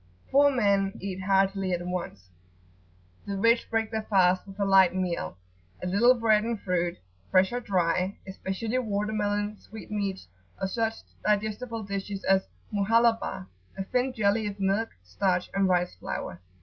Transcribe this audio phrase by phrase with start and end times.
[0.31, 2.31] Poor men eat heartily at once.
[3.27, 5.37] The rich break their fast with a light meal,
[5.79, 6.97] a little bread and fruit,
[7.29, 10.27] fresh or dry, especially water melon, sweetmeats,
[10.59, 13.45] or such digestible dishes as "Muhallabah,"
[13.77, 16.41] a thin jelly of milk, starch, and rice flour.